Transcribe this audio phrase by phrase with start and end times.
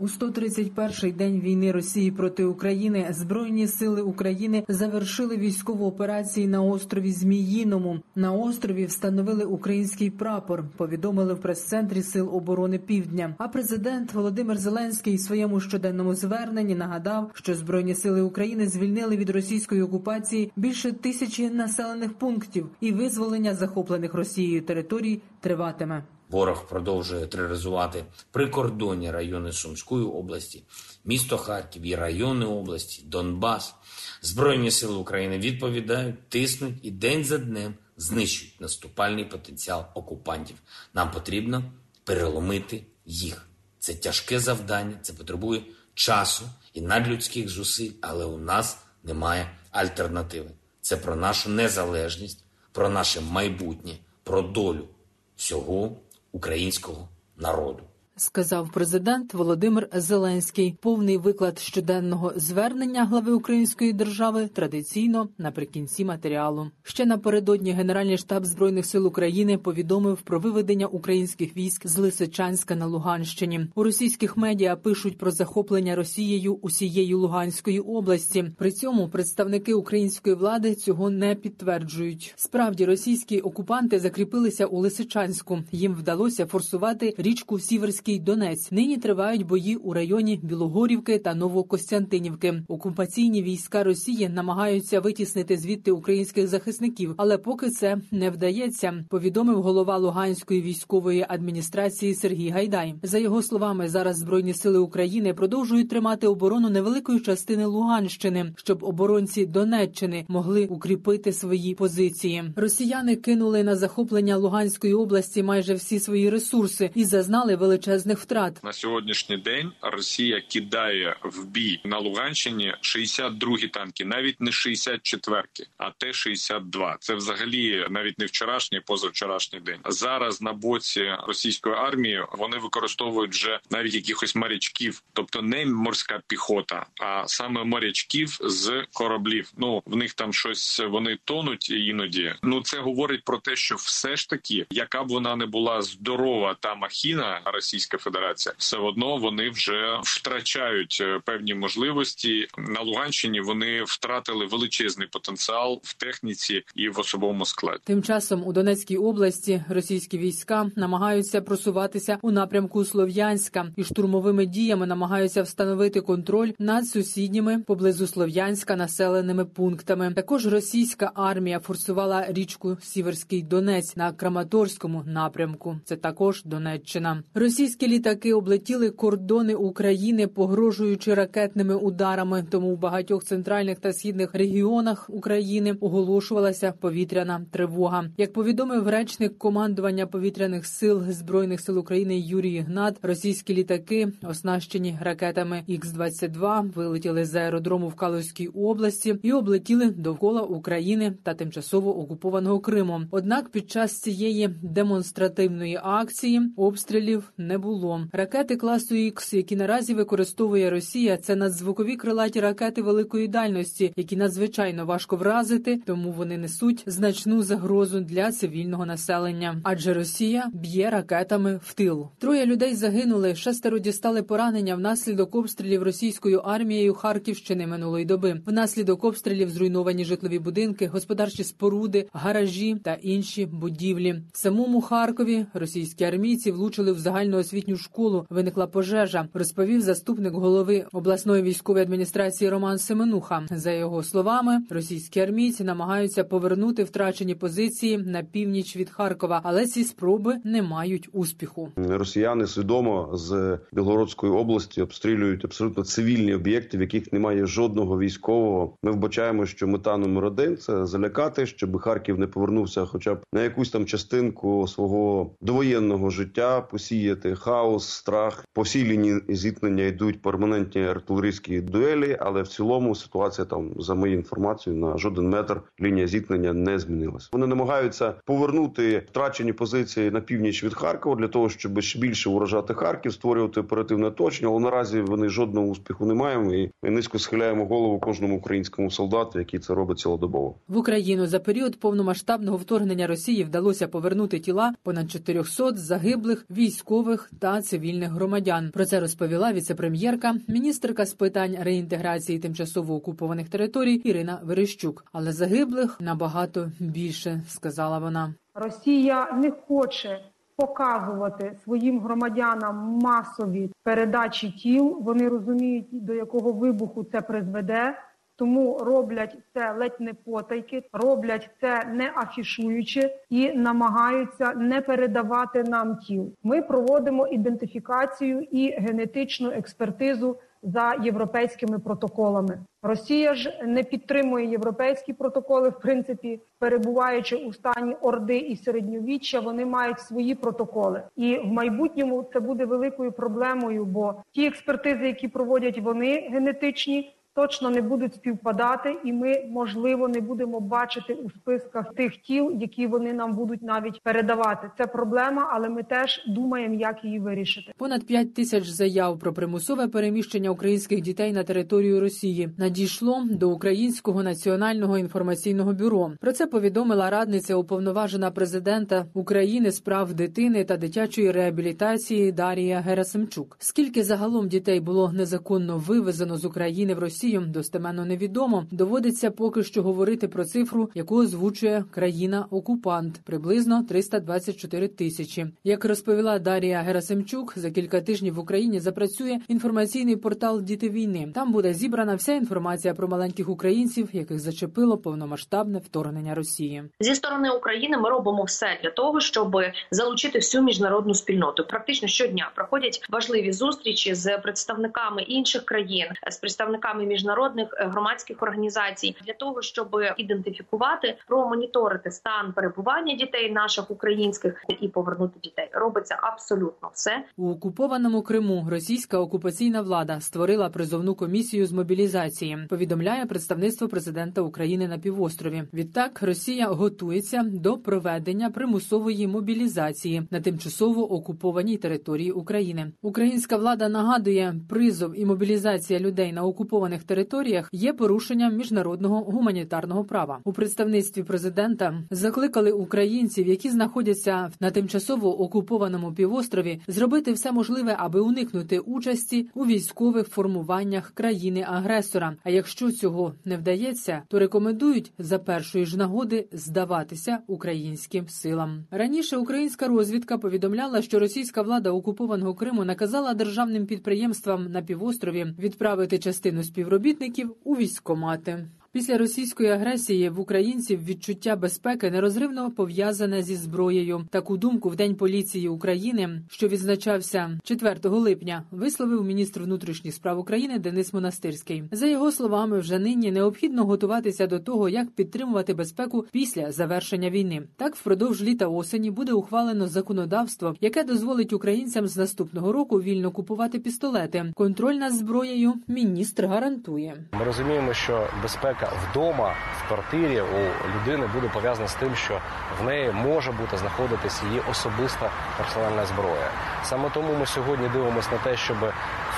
[0.00, 7.12] У 131-й день війни Росії проти України Збройні сили України завершили військову операцію на острові
[7.12, 8.00] Зміїному.
[8.14, 10.64] На острові встановили український прапор.
[10.76, 13.34] Повідомили в прес-центрі Сил оборони Півдня.
[13.38, 19.30] А президент Володимир Зеленський в своєму щоденному зверненні нагадав, що збройні сили України звільнили від
[19.30, 26.04] російської окупації більше тисячі населених пунктів, і визволення захоплених Росією територій триватиме.
[26.30, 30.62] Ворог продовжує тероризувати прикордонні райони Сумської області,
[31.04, 33.74] місто Харків і райони області, Донбас.
[34.22, 40.56] Збройні сили України відповідають, тиснуть і день за днем знищують наступальний потенціал окупантів.
[40.94, 41.64] Нам потрібно
[42.04, 43.48] переломити їх.
[43.78, 45.62] Це тяжке завдання, це потребує
[45.94, 46.44] часу
[46.74, 50.50] і надлюдських зусиль, але у нас немає альтернативи.
[50.80, 54.88] Це про нашу незалежність, про наше майбутнє, про долю
[55.36, 55.96] всього
[56.32, 57.89] українського народу.
[58.22, 60.76] Сказав президент Володимир Зеленський.
[60.80, 66.70] Повний виклад щоденного звернення глави Української держави традиційно наприкінці матеріалу.
[66.82, 72.86] Ще напередодні Генеральний штаб збройних сил України повідомив про виведення українських військ з Лисичанська на
[72.86, 73.66] Луганщині.
[73.74, 78.44] У російських медіа пишуть про захоплення Росією усієї Луганської області.
[78.58, 82.34] При цьому представники української влади цього не підтверджують.
[82.36, 85.58] Справді російські окупанти закріпилися у Лисичанську.
[85.72, 88.09] Їм вдалося форсувати річку Сіверський.
[88.18, 92.62] Донець нині тривають бої у районі Білогорівки та Новокостянтинівки.
[92.68, 99.04] Окупаційні війська Росії намагаються витіснити звідти українських захисників, але поки це не вдається.
[99.08, 102.94] Повідомив голова Луганської військової адміністрації Сергій Гайдай.
[103.02, 109.46] За його словами, зараз збройні сили України продовжують тримати оборону невеликої частини Луганщини, щоб оборонці
[109.46, 112.44] Донеччини могли укріпити свої позиції.
[112.56, 117.56] Росіяни кинули на захоплення Луганської області майже всі свої ресурси і зазнали
[117.90, 118.64] величезних втрат.
[118.64, 125.90] На сьогоднішній день Росія кидає в бій на Луганщині 62-гі танки, навіть не 64-ки, а
[125.90, 126.96] Т-62.
[127.00, 129.80] Це взагалі навіть не вчорашній, позавчорашній день.
[129.88, 136.86] Зараз на боці російської армії вони використовують вже навіть якихось морячків, тобто не морська піхота,
[137.00, 139.52] а саме морячків з кораблів.
[139.58, 142.34] Ну в них там щось вони тонуть іноді.
[142.42, 146.56] Ну це говорить про те, що все ж таки, яка б вона не була здорова
[146.60, 153.40] та махіна Російська Федерація, все одно вони вже втрачають певні можливості на Луганщині.
[153.40, 157.80] Вони втратили величезний потенціал в техніці і в особовому складі.
[157.84, 164.86] Тим часом у Донецькій області російські війська намагаються просуватися у напрямку Слов'янська і штурмовими діями
[164.86, 170.12] намагаються встановити контроль над сусідніми поблизу Слов'янська населеними пунктами.
[170.14, 175.80] Також російська армія форсувала річку Сіверський Донець на Краматорському напрямку.
[175.84, 177.22] Це також Донеччина.
[177.70, 182.44] Російські літаки облетіли кордони України, погрожуючи ракетними ударами.
[182.50, 188.04] Тому в багатьох центральних та східних регіонах України оголошувалася повітряна тривога.
[188.16, 195.62] Як повідомив речник командування повітряних сил збройних сил України Юрій Ігнат, російські літаки, оснащені ракетами
[195.68, 203.00] Х-22, вилетіли з аеродрому в Калузькій області і облетіли довкола України та тимчасово окупованого Криму.
[203.10, 208.00] Однак під час цієї демонстративної акції обстрілів не було.
[208.12, 214.86] Ракети класу Х, які наразі використовує Росія, це надзвукові крилаті ракети великої дальності, які надзвичайно
[214.86, 219.60] важко вразити, тому вони несуть значну загрозу для цивільного населення.
[219.64, 222.08] Адже Росія б'є ракетами в тил.
[222.18, 228.40] Троє людей загинули, шестеро дістали поранення внаслідок обстрілів російською армією Харківщини минулої доби.
[228.46, 234.22] Внаслідок обстрілів зруйновані житлові будинки, господарчі споруди, гаражі та інші будівлі.
[234.32, 238.26] В самому Харкові російські армійці влучили в загальноосвітню школу.
[238.30, 243.46] Виникла пожежа, розповів заступник голови обласної військової адміністрації Роман Семенуха.
[243.50, 249.84] За його словами, російські армійці намагаються повернути втрачені позиції на північ від Харкова, але ці
[249.84, 251.68] спроби не мають успіху.
[251.76, 258.76] Росіяни свідомо з Білгородської області обстрілюють абсолютно цивільні об'єкти, в яких немає жодного військового.
[258.82, 263.42] Ми вбачаємо, що мета номер один це залякати, щоб Харків не повернувся, хоча б на
[263.42, 268.44] якусь там частинку свого довоєнного життя, посіяти хаос, страх.
[268.52, 274.18] По всій лінії зіткнення йдуть перманентні артилерійські дуелі, але в цілому ситуація там, за моєю
[274.18, 277.28] інформацією, на жоден метр лінія зіткнення не змінилася.
[277.32, 282.74] Вони намагаються повернути втрачені позиції на північ від Харкова для того, щоб ще більше уражати
[282.74, 284.50] Харків, створювати оперативне оточення.
[284.50, 289.38] Але наразі вони жодного успіху не маємо, і ми низько схиляємо голову кожному українському солдату,
[289.38, 290.54] який це робить цілодобово.
[290.68, 297.62] В Україну за період повномасштабного вторгнення Росії вдалося повернути тіла понад 400 загиблих військових та
[297.62, 298.70] цивільних громадян.
[298.74, 305.04] Про це розповіла віцепрем'єрка, міністерка з питань реінтеграції тимчасово окупованих територій Ірина Верещук.
[305.12, 308.34] Але загиблих набагато більше, сказала вона.
[308.54, 310.20] Росія не хоче
[310.56, 314.98] показувати своїм громадянам масові передачі тіл.
[315.00, 317.94] Вони розуміють, до якого вибуху це призведе.
[318.40, 325.96] Тому роблять це ледь не потайки, роблять це не афішуючи і намагаються не передавати нам
[325.96, 326.32] тіл.
[326.42, 332.58] Ми проводимо ідентифікацію і генетичну експертизу за європейськими протоколами.
[332.82, 335.68] Росія ж не підтримує європейські протоколи.
[335.68, 342.30] В принципі, перебуваючи у стані орди і середньовіччя, вони мають свої протоколи, і в майбутньому
[342.32, 343.84] це буде великою проблемою.
[343.84, 350.20] Бо ті експертизи, які проводять вони генетичні точно не будуть співпадати, і ми можливо не
[350.20, 354.70] будемо бачити у списках тих тіл, які вони нам будуть навіть передавати.
[354.78, 357.72] Це проблема, але ми теж думаємо, як її вирішити.
[357.76, 364.22] Понад 5 тисяч заяв про примусове переміщення українських дітей на територію Росії надійшло до Українського
[364.22, 366.12] національного інформаційного бюро.
[366.20, 373.56] Про це повідомила радниця уповноважена президента України з прав дитини та дитячої реабілітації Дарія Герасимчук.
[373.58, 377.19] Скільки загалом дітей було незаконно вивезено з України в Росію?
[377.20, 378.66] Росію достеменно невідомо.
[378.70, 385.46] Доводиться поки що говорити про цифру, яку озвучує країна-окупант приблизно 324 тисячі.
[385.64, 391.32] Як розповіла Дарія Герасимчук, за кілька тижнів в Україні запрацює інформаційний портал Діти війни.
[391.34, 396.82] Там буде зібрана вся інформація про маленьких українців, яких зачепило повномасштабне вторгнення Росії.
[397.00, 399.56] Зі сторони України ми робимо все для того, щоб
[399.90, 401.64] залучити всю міжнародну спільноту.
[401.64, 409.16] Практично щодня проходять важливі зустрічі з представниками інших країн, з представниками міжнародних е, громадських організацій
[409.26, 415.68] для того, щоб ідентифікувати, промоніторити стан перебування дітей наших українських і повернути дітей.
[415.72, 418.66] Робиться абсолютно все у окупованому Криму.
[418.70, 422.66] Російська окупаційна влада створила призовну комісію з мобілізації.
[422.68, 425.62] Повідомляє представництво президента України на півострові.
[425.74, 432.92] Відтак Росія готується до проведення примусової мобілізації на тимчасово окупованій території України.
[433.02, 440.40] Українська влада нагадує призов і мобілізація людей на окупованих територіях є порушенням міжнародного гуманітарного права.
[440.44, 448.20] У представництві президента закликали українців, які знаходяться на тимчасово окупованому півострові, зробити все можливе, аби
[448.20, 452.36] уникнути участі у військових формуваннях країни-агресора.
[452.44, 458.84] А якщо цього не вдається, то рекомендують за першої ж нагоди здаватися українським силам.
[458.90, 466.18] Раніше українська розвідка повідомляла, що російська влада окупованого Криму наказала державним підприємствам на півострові відправити
[466.18, 468.66] частину співробітників у військкомати.
[468.92, 474.26] Після російської агресії в українців відчуття безпеки нерозривно пов'язане зі зброєю.
[474.30, 480.78] Таку думку в день поліції України, що відзначався 4 липня, висловив міністр внутрішніх справ України
[480.78, 481.84] Денис Монастирський.
[481.92, 487.62] За його словами, вже нині необхідно готуватися до того, як підтримувати безпеку після завершення війни.
[487.76, 493.78] Так, впродовж літа осені буде ухвалено законодавство, яке дозволить українцям з наступного року вільно купувати
[493.78, 494.52] пістолети.
[494.54, 497.24] Контроль над зброєю міністр гарантує.
[497.32, 502.38] Ми розуміємо, що безпека вдома в квартирі у людини буде пов'язана з тим, що
[502.80, 506.50] в неї може бути знаходитись її особиста персональна зброя.
[506.84, 508.76] Саме тому ми сьогодні дивимося на те, щоб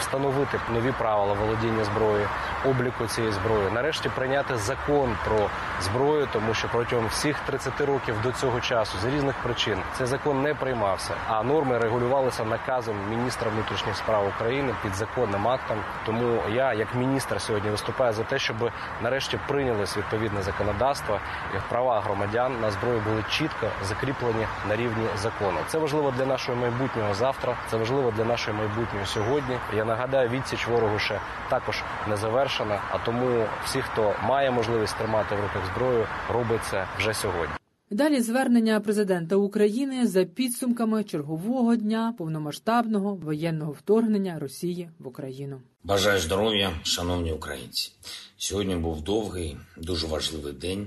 [0.03, 2.29] встановити нові правила володіння зброєю,
[2.65, 5.49] обліку цієї зброї, нарешті прийняти закон про
[5.81, 10.43] зброю, тому що протягом всіх 30 років до цього часу з різних причин цей закон
[10.43, 15.77] не приймався, а норми регулювалися наказом міністра внутрішніх справ України під законним актом.
[16.07, 18.57] Тому я, як міністр, сьогодні виступаю за те, щоб
[19.03, 21.19] нарешті прийнялось відповідне законодавство
[21.55, 25.59] і права громадян на зброю були чітко закріплені на рівні закону.
[25.67, 27.57] Це важливо для нашого майбутнього завтра.
[27.71, 29.59] Це важливо для нашої майбутнього сьогодні.
[29.77, 31.21] Я нагадаю, відсіч ворогу ще
[31.51, 32.81] також не завершена.
[32.91, 37.55] А тому всі, хто має можливість тримати в руках зброю, робить це вже сьогодні.
[37.91, 45.61] Далі звернення президента України за підсумками чергового дня повномасштабного воєнного вторгнення Росії в Україну.
[45.85, 47.93] Бажаю здоров'я, шановні українці.
[48.37, 50.87] Сьогодні був довгий, дуже важливий день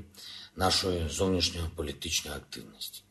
[0.55, 3.04] нашої зовнішньої політичної активності.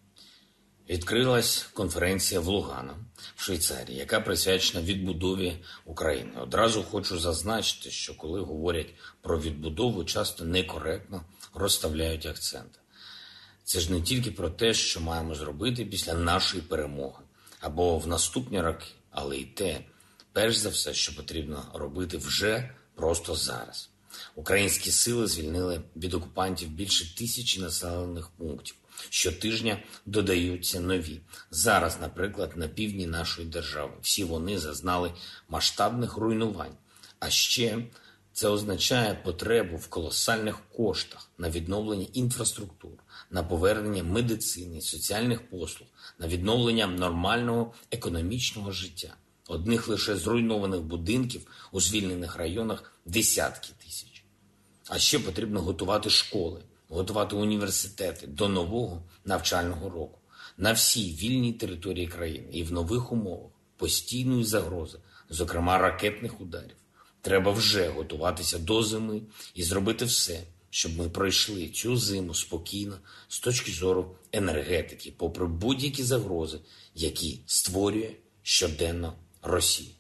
[0.89, 2.97] Відкрилась конференція в Лугано
[3.37, 6.33] в Швейцарії, яка присвячена відбудові України.
[6.41, 11.25] Одразу хочу зазначити, що коли говорять про відбудову, часто некоректно
[11.55, 12.79] розставляють акценти.
[13.65, 17.25] Це ж не тільки про те, що маємо зробити після нашої перемоги
[17.61, 19.81] або в наступні роки, але й те,
[20.33, 23.91] перш за все, що потрібно робити вже просто зараз.
[24.35, 28.77] Українські сили звільнили від окупантів більше тисячі населених пунктів.
[29.11, 31.21] Щотижня додаються нові.
[31.51, 35.13] Зараз, наприклад, на півдні нашої держави всі вони зазнали
[35.49, 36.77] масштабних руйнувань.
[37.19, 37.79] А ще
[38.33, 42.93] це означає потребу в колосальних коштах на відновлення інфраструктур,
[43.31, 49.15] на повернення медицини, соціальних послуг, на відновлення нормального економічного життя.
[49.49, 54.25] Одних лише зруйнованих будинків у звільнених районах десятки тисяч.
[54.89, 60.19] А ще потрібно готувати школи, готувати університети до нового навчального року
[60.59, 64.99] на всій вільній території країни і в нових умовах постійної загрози,
[65.31, 66.77] зокрема ракетних ударів.
[67.21, 69.23] Треба вже готуватися до зими
[69.55, 72.99] і зробити все, щоб ми пройшли цю зиму спокійно
[73.29, 76.59] з точки зору енергетики, попри будь-які загрози,
[76.95, 78.11] які створює
[78.43, 79.91] щоденно Росія.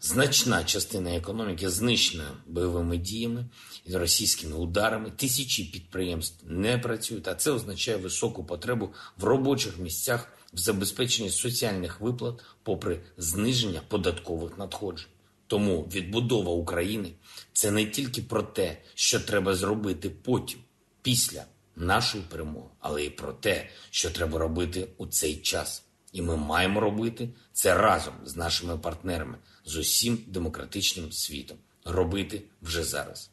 [0.00, 3.46] Значна частина економіки знищена бойовими діями
[3.84, 5.10] і російськими ударами.
[5.10, 12.00] Тисячі підприємств не працюють, а це означає високу потребу в робочих місцях в забезпеченні соціальних
[12.00, 15.08] виплат, попри зниження податкових надходжень.
[15.46, 17.12] Тому відбудова України
[17.52, 20.60] це не тільки про те, що треба зробити потім,
[21.02, 21.44] після
[21.76, 25.87] нашої перемоги, але й про те, що треба робити у цей час.
[26.12, 31.56] І ми маємо робити це разом з нашими партнерами, з усім демократичним світом.
[31.84, 33.30] Робити вже зараз.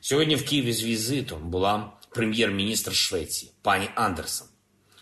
[0.00, 4.48] Сьогодні в Києві з візитом була прем'єр-міністр Швеції пані Андерсон.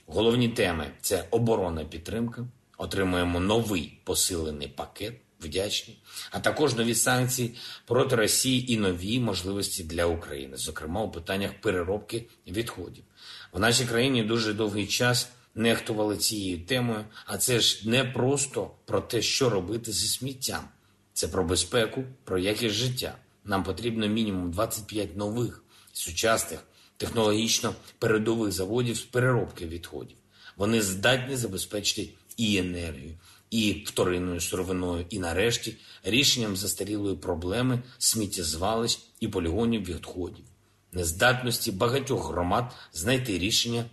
[0.07, 2.47] Головні теми це оборонна підтримка.
[2.79, 5.15] Отримуємо новий посилений пакет.
[5.41, 5.99] Вдячні,
[6.31, 7.55] а також нові санкції
[7.87, 13.05] проти Росії і нові можливості для України, зокрема у питаннях переробки відходів.
[13.53, 19.01] В нашій країні дуже довгий час нехтували цією темою, а це ж не просто про
[19.01, 20.69] те, що робити зі сміттям.
[21.13, 23.19] Це про безпеку, про якість життя.
[23.45, 26.61] Нам потрібно мінімум 25 нових сучасних
[26.97, 30.17] технологічно передових заводів з переробки відходів.
[30.57, 33.15] Вони здатні забезпечити і енергію,
[33.51, 40.45] і вторинною сировиною, і нарешті рішенням застарілої проблеми сміттєзвалищ і полігонів відходів,
[40.93, 43.85] нездатності багатьох громад знайти рішення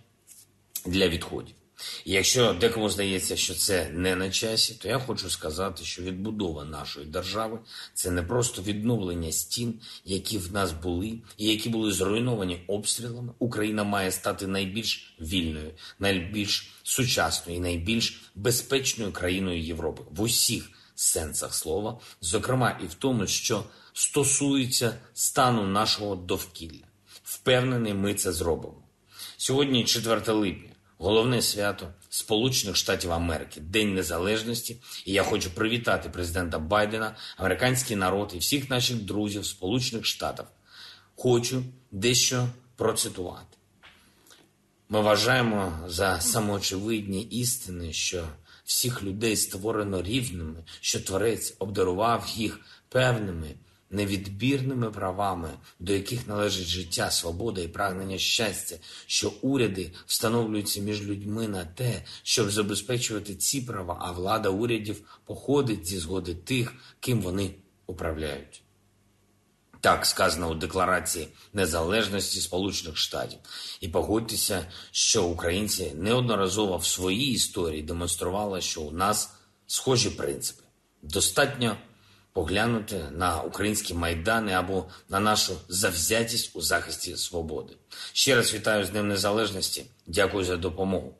[0.86, 1.54] для відходів.
[2.04, 6.64] І якщо декому здається, що це не на часі, то я хочу сказати, що відбудова
[6.64, 7.58] нашої держави
[7.94, 13.32] це не просто відновлення стін, які в нас були, і які були зруйновані обстрілами.
[13.38, 21.54] Україна має стати найбільш вільною, найбільш сучасною і найбільш безпечною країною Європи в усіх сенсах
[21.54, 26.84] слова, зокрема і в тому, що стосується стану нашого довкілля.
[27.24, 28.82] Впевнений, ми це зробимо.
[29.36, 30.75] Сьогодні 4 липня.
[30.98, 34.76] Головне свято Сполучених Штатів Америки, День Незалежності.
[35.04, 40.44] І я хочу привітати президента Байдена, американський народ і всіх наших друзів Сполучених Штатів.
[41.16, 43.56] Хочу дещо процитувати.
[44.88, 48.28] Ми вважаємо за самоочевидні істини, що
[48.64, 53.54] всіх людей створено рівними, що творець обдарував їх певними
[53.90, 55.50] невідбірними правами,
[55.80, 58.76] до яких належить життя, свобода і прагнення щастя,
[59.06, 65.86] що уряди встановлюються між людьми на те, щоб забезпечувати ці права, а влада урядів походить
[65.86, 67.54] зі згоди тих, ким вони
[67.86, 68.62] управляють.
[69.80, 73.38] Так сказано у Декларації незалежності Сполучених Штатів.
[73.80, 79.30] І погодьтеся, що українці неодноразово в своїй історії демонстрували, що у нас
[79.66, 80.62] схожі принципи.
[81.02, 81.76] Достатньо
[82.36, 87.72] поглянути на українські майдани або на нашу завзятість у захисті свободи.
[88.12, 89.84] Ще раз вітаю з Днем Незалежності.
[90.06, 91.14] Дякую за допомогу.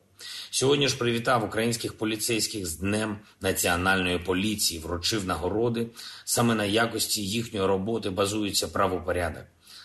[0.51, 5.87] Сьогодні ж привітав українських поліцейських з Днем Національної поліції, вручив нагороди.
[6.25, 9.43] Саме на якості їхньої роботи базується правопорядок.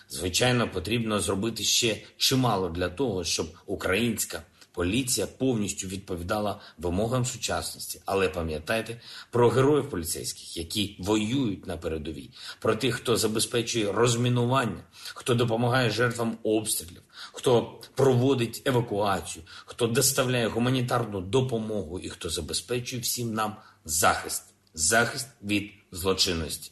[0.09, 4.41] Звичайно, потрібно зробити ще чимало для того, щоб українська
[4.73, 8.01] поліція повністю відповідала вимогам сучасності.
[8.05, 9.01] Але пам'ятайте
[9.31, 16.37] про героїв поліцейських, які воюють на передовій, про тих, хто забезпечує розмінування, хто допомагає жертвам
[16.43, 17.01] обстрілів,
[17.33, 25.71] хто проводить евакуацію, хто доставляє гуманітарну допомогу і хто забезпечує всім нам захист, захист від
[25.91, 26.71] злочинності.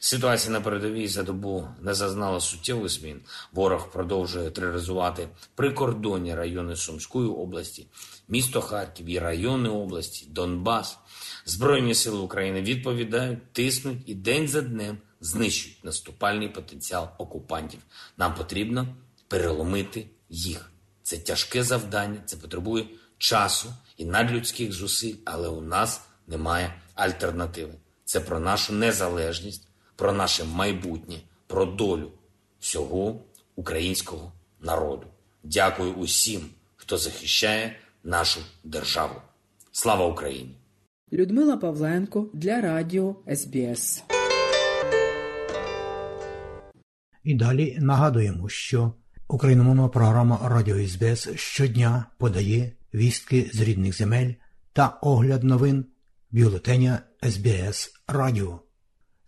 [0.00, 3.20] Ситуація на передовій за добу не зазнала суттєвих змін.
[3.52, 7.86] Ворог продовжує тероризувати прикордонні райони Сумської області,
[8.28, 10.98] місто Харків і райони області, Донбас.
[11.44, 17.80] Збройні сили України відповідають, тиснуть і день за днем знищують наступальний потенціал окупантів.
[18.16, 18.96] Нам потрібно
[19.28, 20.72] переломити їх.
[21.02, 22.86] Це тяжке завдання, це потребує
[23.18, 27.74] часу і надлюдських зусиль, але у нас немає альтернативи.
[28.04, 29.67] Це про нашу незалежність,
[29.98, 32.10] про наше майбутнє, про долю
[32.60, 33.20] всього
[33.56, 35.06] українського народу.
[35.42, 36.40] Дякую усім,
[36.76, 39.14] хто захищає нашу державу.
[39.72, 40.56] Слава Україні!
[41.12, 44.04] Людмила Павленко для Радіо СБС.
[47.24, 48.92] І далі нагадуємо, що
[49.28, 54.32] україномовна програма Радіо СБС щодня подає вістки з рідних земель
[54.72, 55.84] та огляд новин
[56.30, 58.67] бюлетеня СБС Радіо.